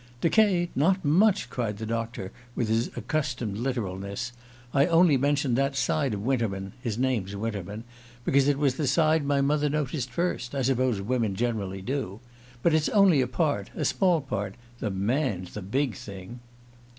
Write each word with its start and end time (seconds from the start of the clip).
"Decayed? 0.19 0.69
Not 0.75 1.05
much!" 1.05 1.47
cried 1.51 1.77
the 1.77 1.85
doctor 1.85 2.31
with 2.55 2.69
his 2.69 2.89
accustomed 2.97 3.59
literalness. 3.59 4.33
"I 4.73 4.87
only 4.87 5.15
mentioned 5.15 5.55
that 5.59 5.75
side 5.75 6.15
of 6.15 6.23
Winterman 6.25 6.73
his 6.81 6.97
name's 6.97 7.35
Winterman 7.35 7.83
because 8.25 8.47
it 8.47 8.57
was 8.57 8.77
the 8.77 8.87
side 8.87 9.23
my 9.23 9.41
mother 9.41 9.69
noticed 9.69 10.09
first. 10.09 10.55
I 10.55 10.63
suppose 10.63 11.01
women 11.03 11.35
generally 11.35 11.83
do. 11.83 12.19
But 12.63 12.73
it's 12.73 12.89
only 12.89 13.21
a 13.21 13.27
part 13.27 13.69
a 13.75 13.85
small 13.85 14.21
part. 14.21 14.55
The 14.79 14.89
man's 14.89 15.53
the 15.53 15.61
big 15.61 15.93
thing." 15.93 16.39